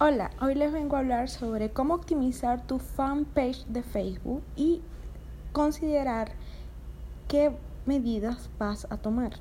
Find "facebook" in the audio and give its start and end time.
3.84-4.42